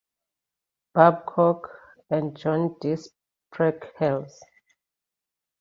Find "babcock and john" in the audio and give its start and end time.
0.95-2.75